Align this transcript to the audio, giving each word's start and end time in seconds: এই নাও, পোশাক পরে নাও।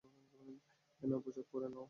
এই 1.01 1.07
নাও, 1.09 1.19
পোশাক 1.25 1.45
পরে 1.51 1.67
নাও। 1.67 1.79